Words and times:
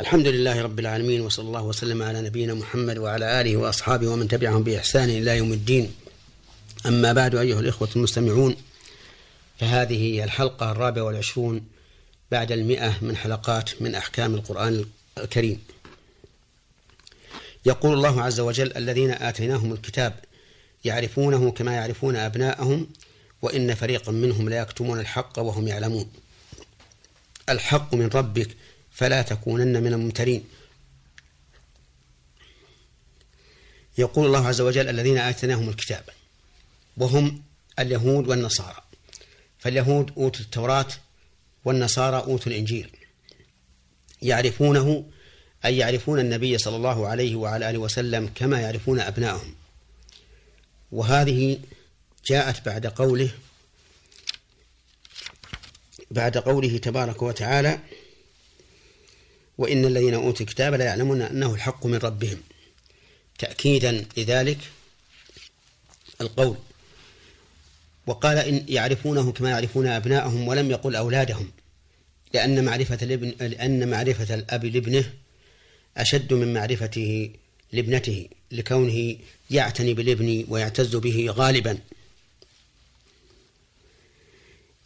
الحمد 0.00 0.26
لله 0.26 0.62
رب 0.62 0.78
العالمين 0.78 1.20
وصلى 1.20 1.46
الله 1.46 1.62
وسلم 1.62 2.02
على 2.02 2.22
نبينا 2.22 2.54
محمد 2.54 2.98
وعلى 2.98 3.40
آله 3.40 3.56
وأصحابه 3.56 4.08
ومن 4.08 4.28
تبعهم 4.28 4.62
بإحسان 4.62 5.10
إلى 5.10 5.36
يوم 5.36 5.52
الدين. 5.52 5.94
أما 6.86 7.12
بعد 7.12 7.34
أيها 7.34 7.60
الإخوة 7.60 7.88
المستمعون 7.96 8.56
فهذه 9.60 10.24
الحلقة 10.24 10.70
الرابعة 10.70 11.02
والعشرون 11.02 11.66
بعد 12.30 12.52
المئة 12.52 12.98
من 13.02 13.16
حلقات 13.16 13.82
من 13.82 13.94
أحكام 13.94 14.34
القرآن 14.34 14.84
الكريم. 15.18 15.60
يقول 17.66 17.92
الله 17.92 18.22
عز 18.22 18.40
وجل 18.40 18.76
الذين 18.76 19.10
آتيناهم 19.10 19.72
الكتاب 19.72 20.14
يعرفونه 20.84 21.50
كما 21.50 21.74
يعرفون 21.74 22.16
أبناءهم 22.16 22.86
وإن 23.42 23.74
فريقا 23.74 24.12
منهم 24.12 24.48
لا 24.48 24.58
يكتمون 24.58 25.00
الحق 25.00 25.38
وهم 25.38 25.68
يعلمون. 25.68 26.12
الحق 27.48 27.94
من 27.94 28.06
ربك 28.06 28.56
فلا 28.94 29.22
تكونن 29.22 29.82
من 29.82 29.92
الممترين. 29.92 30.44
يقول 33.98 34.26
الله 34.26 34.48
عز 34.48 34.60
وجل 34.60 34.88
الذين 34.88 35.18
آتيناهم 35.18 35.68
الكتاب 35.68 36.04
وهم 36.96 37.42
اليهود 37.78 38.28
والنصارى. 38.28 38.82
فاليهود 39.58 40.10
أوتوا 40.16 40.44
التوراة 40.44 40.88
والنصارى 41.64 42.16
أوتوا 42.16 42.52
الإنجيل. 42.52 42.96
يعرفونه 44.22 45.10
أي 45.64 45.78
يعرفون 45.78 46.20
النبي 46.20 46.58
صلى 46.58 46.76
الله 46.76 47.08
عليه 47.08 47.36
وعلى 47.36 47.70
آله 47.70 47.78
وسلم 47.78 48.30
كما 48.34 48.60
يعرفون 48.60 49.00
أبنائهم. 49.00 49.54
وهذه 50.92 51.60
جاءت 52.26 52.66
بعد 52.66 52.86
قوله 52.86 53.30
بعد 56.10 56.38
قوله 56.38 56.78
تبارك 56.78 57.22
وتعالى 57.22 57.78
وإن 59.58 59.84
الذين 59.84 60.14
أوتوا 60.14 60.46
الكتاب 60.46 60.74
لا 60.74 60.84
يعلمون 60.84 61.22
أنه 61.22 61.54
الحق 61.54 61.86
من 61.86 61.98
ربهم. 61.98 62.42
تأكيدا 63.38 64.04
لذلك 64.16 64.58
القول. 66.20 66.56
وقال 68.06 68.38
إن 68.38 68.64
يعرفونه 68.68 69.32
كما 69.32 69.50
يعرفون 69.50 69.86
أبناءهم 69.86 70.48
ولم 70.48 70.70
يقل 70.70 70.96
أولادهم 70.96 71.50
لأن 72.34 72.64
معرفة 72.64 72.98
الابن 73.02 73.34
لأن 73.40 73.88
معرفة 73.88 74.34
الأب 74.34 74.64
لابنه 74.64 75.12
أشد 75.96 76.32
من 76.32 76.54
معرفته 76.54 77.30
لابنته 77.72 78.28
لكونه 78.52 79.16
يعتني 79.50 79.94
بالابن 79.94 80.44
ويعتز 80.48 80.96
به 80.96 81.26
غالبا. 81.30 81.78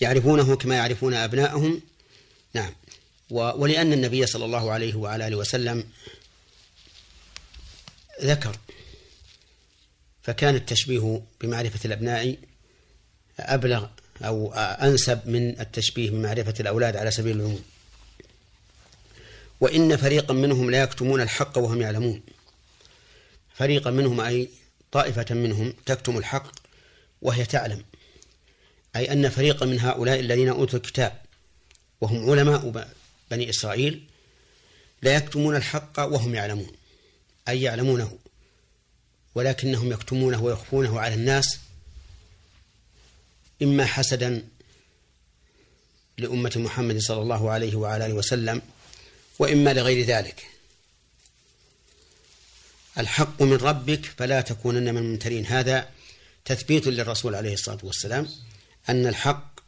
يعرفونه 0.00 0.56
كما 0.56 0.74
يعرفون 0.74 1.14
أبناءهم. 1.14 1.80
نعم. 2.54 2.72
ولأن 3.30 3.92
النبي 3.92 4.26
صلى 4.26 4.44
الله 4.44 4.72
عليه 4.72 4.94
وعلى 4.94 5.26
آله 5.26 5.36
وسلم 5.36 5.88
ذكر 8.22 8.56
فكان 10.22 10.54
التشبيه 10.54 11.22
بمعرفة 11.40 11.80
الأبناء 11.84 12.36
أبلغ 13.40 13.86
أو 14.22 14.52
أنسب 14.54 15.28
من 15.28 15.60
التشبيه 15.60 16.10
بمعرفة 16.10 16.54
الأولاد 16.60 16.96
على 16.96 17.10
سبيل 17.10 17.36
العموم. 17.36 17.62
وإن 19.60 19.96
فريقا 19.96 20.34
منهم 20.34 20.70
لا 20.70 20.82
يكتمون 20.82 21.20
الحق 21.20 21.58
وهم 21.58 21.80
يعلمون. 21.80 22.22
فريقا 23.54 23.90
منهم 23.90 24.20
أي 24.20 24.48
طائفة 24.92 25.34
منهم 25.34 25.74
تكتم 25.86 26.18
الحق 26.18 26.52
وهي 27.22 27.44
تعلم. 27.44 27.84
أي 28.96 29.12
أن 29.12 29.28
فريقا 29.28 29.66
من 29.66 29.80
هؤلاء 29.80 30.20
الذين 30.20 30.48
أوتوا 30.48 30.78
الكتاب 30.78 31.20
وهم 32.00 32.30
علماء 32.30 32.86
بني 33.30 33.50
إسرائيل 33.50 34.06
لا 35.02 35.16
يكتمون 35.16 35.56
الحق 35.56 35.98
وهم 35.98 36.34
يعلمون 36.34 36.72
أي 37.48 37.62
يعلمونه 37.62 38.18
ولكنهم 39.34 39.92
يكتمونه 39.92 40.42
ويخفونه 40.42 41.00
على 41.00 41.14
الناس 41.14 41.58
إما 43.62 43.86
حسدا 43.86 44.48
لأمة 46.18 46.52
محمد 46.56 46.98
صلى 46.98 47.22
الله 47.22 47.50
عليه 47.50 47.76
وعلى 47.76 48.06
آله 48.06 48.14
وسلم 48.14 48.62
وإما 49.38 49.72
لغير 49.72 50.06
ذلك. 50.06 50.46
الحق 52.98 53.42
من 53.42 53.56
ربك 53.56 54.04
فلا 54.04 54.40
تكونن 54.40 54.94
من 54.94 54.98
الممترين. 54.98 55.46
هذا 55.46 55.90
تثبيت 56.44 56.86
للرسول 56.86 57.34
عليه 57.34 57.54
الصلاة 57.54 57.78
والسلام 57.82 58.28
أن 58.88 59.06
الحق 59.06 59.60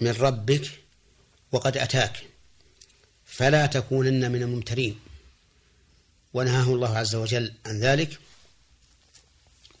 من 0.00 0.10
ربك 0.10 0.70
وقد 1.52 1.76
أتاك. 1.76 2.27
فلا 3.38 3.66
تكونن 3.66 4.32
من 4.32 4.42
الممترين. 4.42 4.98
ونهاه 6.34 6.74
الله 6.74 6.98
عز 6.98 7.14
وجل 7.14 7.52
عن 7.66 7.80
ذلك 7.80 8.18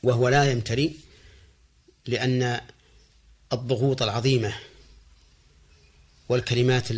وهو 0.02 0.28
لا 0.28 0.50
يمتري 0.50 0.96
لأن 2.06 2.60
الضغوط 3.52 4.02
العظيمة 4.02 4.54
والكلمات 6.28 6.88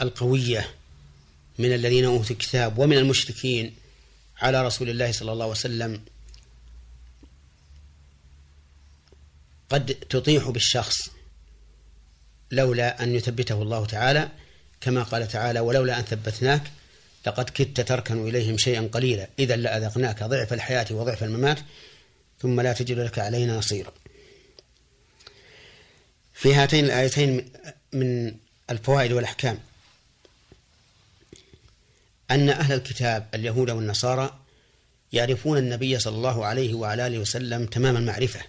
القوية 0.00 0.74
من 1.58 1.74
الذين 1.74 2.04
أوتوا 2.04 2.30
الكتاب 2.30 2.78
ومن 2.78 2.96
المشركين 2.96 3.74
على 4.36 4.66
رسول 4.66 4.90
الله 4.90 5.12
صلى 5.12 5.32
الله 5.32 5.44
عليه 5.44 5.54
وسلم 5.54 6.04
قد 9.70 9.86
تطيح 9.94 10.48
بالشخص 10.48 11.10
لولا 12.50 13.02
أن 13.02 13.14
يثبته 13.14 13.62
الله 13.62 13.86
تعالى. 13.86 14.30
كما 14.80 15.02
قال 15.02 15.28
تعالى 15.28 15.60
ولولا 15.60 15.98
أن 15.98 16.04
ثبتناك 16.04 16.62
لقد 17.26 17.50
كدت 17.50 17.80
تركن 17.80 18.28
إليهم 18.28 18.58
شيئا 18.58 18.88
قليلا. 18.92 19.28
إذا 19.38 19.56
لأذقناك 19.56 20.22
ضعف 20.22 20.52
الحياة 20.52 20.86
وضعف 20.90 21.24
الممات 21.24 21.58
ثم 22.42 22.60
لا 22.60 22.72
تجد 22.72 22.98
لك 22.98 23.18
علينا 23.18 23.58
نصيرا. 23.58 23.92
في 26.34 26.54
هاتين 26.54 26.84
الآيتين 26.84 27.52
من 27.92 28.34
الفوائد 28.70 29.12
والأحكام. 29.12 29.58
أن 32.30 32.48
أهل 32.48 32.72
الكتاب 32.72 33.28
اليهود 33.34 33.70
والنصارى 33.70 34.38
يعرفون 35.12 35.58
النبي 35.58 35.98
صلى 35.98 36.16
الله 36.16 36.46
عليه 36.46 36.74
وعلى 36.74 37.06
آله 37.06 37.18
وسلم 37.18 37.66
تمام 37.66 37.96
المعرفة 37.96 38.40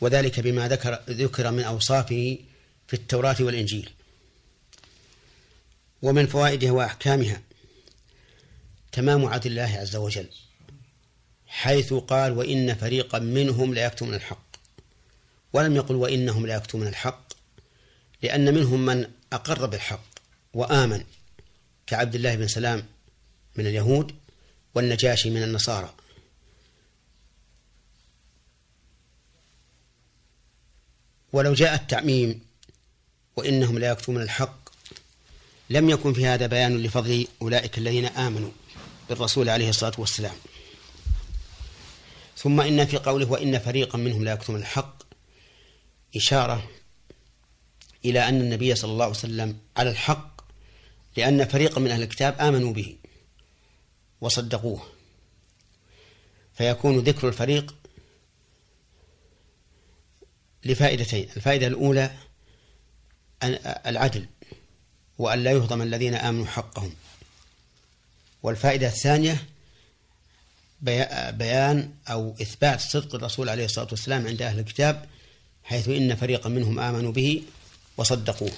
وذلك 0.00 0.40
بما 0.40 0.68
ذكر 0.68 1.00
ذكر 1.10 1.50
من 1.50 1.62
أوصافه 1.62 2.38
في 2.88 2.94
التوراة 2.94 3.36
والإنجيل. 3.40 3.90
ومن 6.02 6.26
فوائدها 6.26 6.70
وأحكامها 6.70 7.42
تمام 8.92 9.26
عدل 9.26 9.50
الله 9.50 9.78
عز 9.78 9.96
وجل 9.96 10.28
حيث 11.46 11.92
قال 11.92 12.32
وإن 12.32 12.74
فريقا 12.74 13.18
منهم 13.18 13.74
لا 13.74 13.84
يكتمون 13.84 14.14
الحق 14.14 14.56
ولم 15.52 15.76
يقل 15.76 15.94
وإنهم 15.94 16.46
لا 16.46 16.54
يكتمون 16.54 16.86
الحق 16.86 17.32
لأن 18.22 18.54
منهم 18.54 18.86
من 18.86 19.10
أقر 19.32 19.66
بالحق 19.66 20.04
وآمن 20.54 21.04
كعبد 21.86 22.14
الله 22.14 22.34
بن 22.36 22.48
سلام 22.48 22.86
من 23.56 23.66
اليهود 23.66 24.14
والنجاشي 24.74 25.30
من 25.30 25.42
النصارى. 25.42 25.94
ولو 31.32 31.54
جاء 31.54 31.74
التعميم 31.74 32.40
وإنهم 33.36 33.78
لا 33.78 33.90
يكتمون 33.90 34.22
الحق 34.22 34.61
لم 35.72 35.90
يكن 35.90 36.12
في 36.12 36.26
هذا 36.26 36.46
بيان 36.46 36.82
لفضل 36.82 37.26
أولئك 37.42 37.78
الذين 37.78 38.06
آمنوا 38.06 38.50
بالرسول 39.08 39.48
عليه 39.48 39.68
الصلاة 39.68 39.92
والسلام. 39.98 40.34
ثم 42.36 42.60
إن 42.60 42.86
في 42.86 42.96
قوله 42.96 43.30
وإن 43.30 43.58
فريقا 43.58 43.98
منهم 43.98 44.24
لا 44.24 44.32
يكتمون 44.32 44.60
الحق 44.60 45.02
إشارة 46.16 46.70
إلى 48.04 48.28
أن 48.28 48.40
النبي 48.40 48.74
صلى 48.74 48.92
الله 48.92 49.04
عليه 49.04 49.14
وسلم 49.14 49.58
على 49.76 49.90
الحق 49.90 50.40
لأن 51.16 51.44
فريقا 51.44 51.80
من 51.80 51.90
أهل 51.90 52.02
الكتاب 52.02 52.40
آمنوا 52.40 52.72
به 52.72 52.96
وصدقوه. 54.20 54.86
فيكون 56.54 56.98
ذكر 56.98 57.28
الفريق 57.28 57.74
لفائدتين 60.64 61.28
الفائدة 61.36 61.66
الأولى 61.66 62.10
العدل. 63.86 64.26
وأن 65.22 65.44
لا 65.44 65.50
يهضم 65.50 65.82
الذين 65.82 66.14
آمنوا 66.14 66.46
حقهم. 66.46 66.94
والفائدة 68.42 68.86
الثانية 68.86 69.44
بيان 71.30 71.94
أو 72.08 72.34
إثبات 72.42 72.80
صدق 72.80 73.14
الرسول 73.14 73.48
عليه 73.48 73.64
الصلاة 73.64 73.88
والسلام 73.90 74.26
عند 74.26 74.42
أهل 74.42 74.58
الكتاب 74.58 75.08
حيث 75.64 75.88
إن 75.88 76.16
فريقا 76.16 76.48
منهم 76.48 76.80
آمنوا 76.80 77.12
به 77.12 77.42
وصدقوه. 77.96 78.52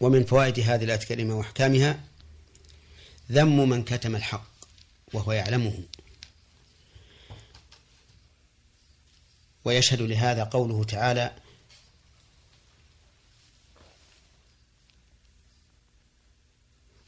ومن 0.00 0.24
فوائد 0.24 0.60
هذه 0.60 0.84
الآية 0.84 0.98
الكريمة 0.98 1.34
وأحكامها 1.38 2.00
ذم 3.32 3.68
من 3.68 3.84
كتم 3.84 4.16
الحق 4.16 4.50
وهو 5.12 5.32
يعلمه. 5.32 5.78
ويشهد 9.64 10.02
لهذا 10.02 10.44
قوله 10.44 10.84
تعالى 10.84 11.32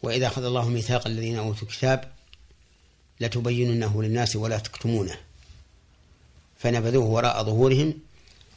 وإذا 0.03 0.27
أخذ 0.27 0.45
الله 0.45 0.69
ميثاق 0.69 1.07
الذين 1.07 1.39
أوتوا 1.39 1.69
الكتاب 1.69 2.13
لتبيننه 3.21 4.03
للناس 4.03 4.37
ولا 4.37 4.59
تكتمونه. 4.59 5.19
فنبذوه 6.59 7.05
وراء 7.05 7.45
ظهورهم 7.45 7.95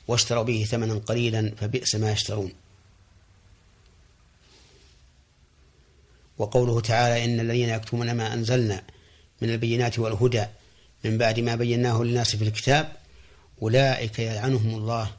واشتروا 0.08 0.44
به 0.44 0.68
ثمنا 0.70 0.94
قليلا 0.94 1.52
فبئس 1.58 1.96
ما 1.96 2.12
يشترون. 2.12 2.54
وقوله 6.38 6.82
تعالى 6.82 7.26
إن 7.26 7.40
الذين 7.40 7.70
يكتمون 7.70 8.12
ما 8.12 8.34
أنزلنا 8.34 8.84
من 9.42 9.50
البينات 9.50 10.00
والهدى 10.00 10.46
من 11.04 11.18
بعد 11.18 11.40
ما 11.40 11.56
بيناه 11.56 12.04
للناس 12.04 12.36
في 12.36 12.44
الكتاب 12.44 12.92
أولئك 13.62 14.20
يلعنهم 14.20 14.76
الله 14.76 15.12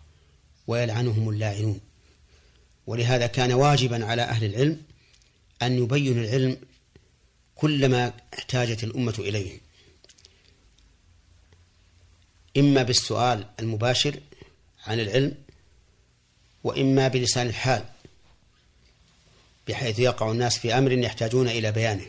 ويلعنهم 0.67 1.29
اللاعنون. 1.29 1.81
ولهذا 2.87 3.27
كان 3.27 3.53
واجبا 3.53 4.07
على 4.07 4.23
أهل 4.23 4.45
العلم 4.45 4.81
أن 5.63 5.83
يبينوا 5.83 6.25
العلم 6.25 6.57
كلما 7.55 8.13
احتاجت 8.35 8.85
الأمة 8.85 9.15
إليه. 9.19 9.61
إما 12.57 12.83
بالسؤال 12.83 13.47
المباشر 13.61 14.21
عن 14.87 15.01
العلم 15.01 15.35
وإما 16.65 17.09
بلسان 17.09 17.47
الحال 17.47 17.85
بحيث 19.69 19.99
يقع 19.99 20.31
الناس 20.31 20.59
في 20.59 20.79
أمر 20.79 20.93
يحتاجون 20.93 21.49
إلى 21.49 21.73
بيانه. 21.73 22.07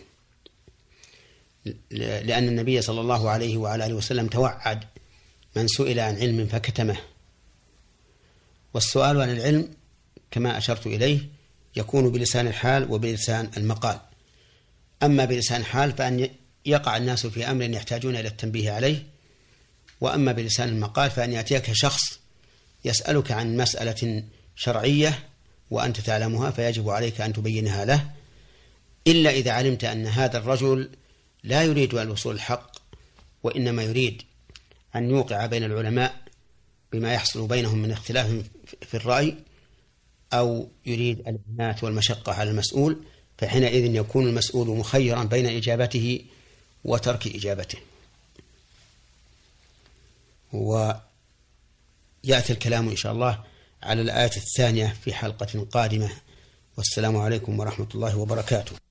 لأن 1.92 2.48
النبي 2.48 2.82
صلى 2.82 3.02
الله 3.02 3.30
عليه 3.30 3.58
وعلى 3.58 3.86
آله 3.86 3.94
وسلم 3.94 4.28
توعد 4.28 4.84
من 5.56 5.68
سئل 5.68 6.00
عن 6.00 6.16
علم 6.16 6.48
فكتمه. 6.48 6.98
والسؤال 8.74 9.22
عن 9.22 9.30
العلم 9.30 9.76
كما 10.32 10.58
أشرت 10.58 10.88
إليه 10.88 11.20
يكون 11.76 12.12
بلسان 12.12 12.48
الحال 12.48 12.92
وبلسان 12.92 13.50
المقال. 13.58 14.00
أما 15.04 15.26
بلسان 15.26 15.62
الحال 15.62 15.92
فأن 15.92 16.30
يقع 16.66 16.98
الناس 16.98 17.28
في 17.28 17.52
أمر 17.52 17.70
يحتاجون 17.70 18.16
إلى 18.16 18.28
التنبيه 18.28 18.72
عليه 18.72 19.04
وأما 20.02 20.32
بلسان 20.32 20.70
المقال 20.70 21.12
فأن 21.12 21.34
يأتيك 21.34 21.74
شخص 21.74 22.20
يسألك 22.86 23.32
عن 23.32 23.58
مسألة 23.58 24.24
شرعية 24.56 25.20
وأنت 25.72 26.00
تعلمها 26.00 26.52
فيجب 26.52 26.90
عليك 26.90 27.22
أن 27.22 27.34
تبينها 27.34 27.86
له 27.86 28.12
إلا 29.08 29.30
إذا 29.30 29.52
علمت 29.52 29.84
أن 29.84 30.08
هذا 30.08 30.38
الرجل 30.38 30.90
لا 31.44 31.64
يريد 31.64 31.94
الوصول 31.94 32.36
الحق 32.36 32.72
وإنما 33.44 33.84
يريد 33.84 34.22
أن 34.96 35.10
يوقع 35.10 35.46
بين 35.46 35.64
العلماء 35.64 36.22
بما 36.92 37.14
يحصل 37.14 37.48
بينهم 37.48 37.78
من 37.78 37.92
اختلاف 37.92 38.42
في 38.82 38.98
الرأي 38.98 39.36
أو 40.34 40.68
يريد 40.86 41.20
العنات 41.28 41.84
والمشقة 41.84 42.34
على 42.34 42.50
المسؤول 42.50 42.98
فحينئذ 43.38 43.96
يكون 43.96 44.28
المسؤول 44.28 44.68
مخيرا 44.68 45.24
بين 45.24 45.46
إجابته 45.46 46.26
وترك 46.84 47.28
إجابته. 47.28 47.78
ويأتي 50.54 51.04
الكلام 52.54 52.90
إن 52.90 52.96
شاء 52.96 53.12
الله 53.12 53.44
على 53.84 54.02
الآية 54.02 54.32
الثانية 54.38 54.96
في 55.04 55.14
حلقة 55.14 55.68
قادمة. 55.72 56.10
والسلام 56.78 57.18
عليكم 57.18 57.60
ورحمة 57.60 57.88
الله 57.96 58.18
وبركاته. 58.18 58.83